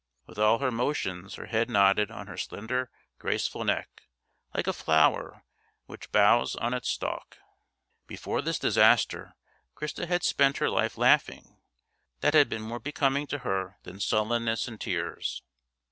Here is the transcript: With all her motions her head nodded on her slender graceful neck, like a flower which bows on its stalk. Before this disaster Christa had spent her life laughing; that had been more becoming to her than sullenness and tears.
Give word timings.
With 0.25 0.39
all 0.39 0.57
her 0.57 0.71
motions 0.71 1.35
her 1.35 1.45
head 1.45 1.69
nodded 1.69 2.09
on 2.09 2.25
her 2.25 2.35
slender 2.35 2.89
graceful 3.19 3.63
neck, 3.63 4.07
like 4.51 4.65
a 4.65 4.73
flower 4.73 5.43
which 5.85 6.11
bows 6.11 6.55
on 6.55 6.73
its 6.73 6.89
stalk. 6.89 7.37
Before 8.07 8.41
this 8.41 8.57
disaster 8.57 9.35
Christa 9.75 10.07
had 10.07 10.23
spent 10.23 10.57
her 10.57 10.71
life 10.71 10.97
laughing; 10.97 11.61
that 12.21 12.33
had 12.33 12.49
been 12.49 12.63
more 12.63 12.79
becoming 12.79 13.27
to 13.27 13.37
her 13.45 13.77
than 13.83 13.99
sullenness 13.99 14.67
and 14.67 14.81
tears. 14.81 15.43